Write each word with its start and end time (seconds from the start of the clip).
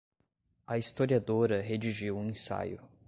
A 0.67 0.77
historiadora 0.79 1.61
redigiu 1.61 2.17
um 2.17 2.25
ensaio 2.25 2.81